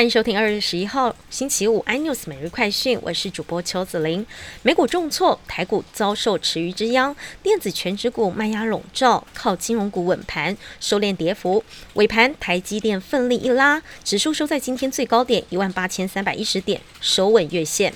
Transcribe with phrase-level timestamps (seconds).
[0.00, 4.24] 欢迎收听二月十一号星期五 iNews 每日快讯，我是主播邱子玲。
[4.62, 11.62] 美股重挫，台股遭受池鱼之殃，电子全指股卖压笼罩，靠金融股稳盘收敛跌幅。
[11.92, 17.92] 尾盘台积电奋力一拉，指数收在今天最高点一万八千三百一十点，收稳月线。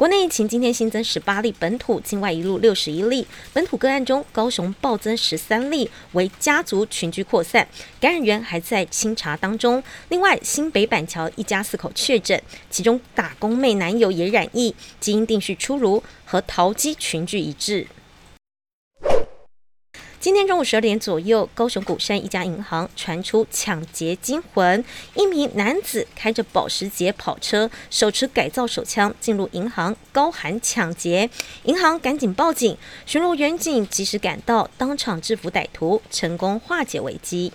[0.00, 3.26] 国内疫情今天新增十八例本土，境外一路六十一例。
[3.52, 7.68] 本土个案中，高雄暴增十三例，为家族群居扩散，
[8.00, 9.82] 感染源还在清查当中。
[10.08, 17.86] 另外，新北板桥一家四口确诊，其中打工妹男友也染疫，基因定序出炉，和桃机群聚一致。
[20.20, 24.84] 今天中午十二点左右，高雄古山一家银行传出抢劫惊魂，
[25.14, 31.30] 一名男子开着保时捷跑车，手持改造手枪进入银行，高喊抢劫，
[31.62, 37.50] 银行赶紧报警，巡逻员警及时赶到，当场制服歹徒，成功化解危机。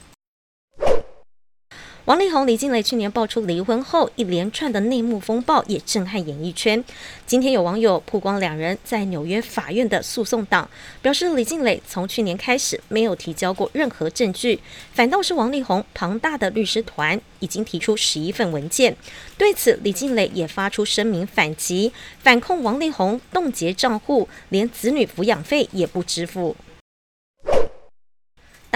[2.05, 6.83] 王力宏、李静蕾去年爆出离婚后，一连串的内幕风暴也震撼演艺圈。
[7.25, 10.69] 今天有网友曝光两人在纽约法院的诉讼档，
[11.01, 14.59] 表示李静蕾从去年开始没有提交过任何证据，
[14.93, 18.95] 反倒是王力宏庞大的律师团已经提出十一份文件。
[19.35, 26.55] 对此，李静蕾也发出声明反击，反控王力宏冻结账户，连子女抚养费也不支付。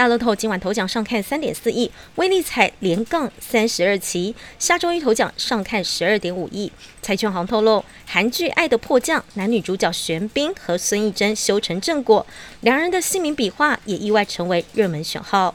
[0.00, 6.72] 大乐透今晚头奖上看三点四亿，威力彩连杠三十二期，下周一头奖上看十二点五亿。
[7.02, 12.26] 财券行透露，韩剧《爱的迫降》男女主角玄彬和孙艺珍修成正果，
[12.62, 15.54] 两人的姓名笔画也意外成为热门选号。